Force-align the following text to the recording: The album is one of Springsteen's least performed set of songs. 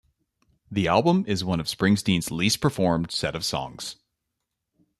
The 0.71 0.87
album 0.87 1.25
is 1.27 1.43
one 1.43 1.59
of 1.59 1.67
Springsteen's 1.67 2.31
least 2.31 2.59
performed 2.59 3.11
set 3.11 3.35
of 3.35 3.45
songs. 3.45 3.97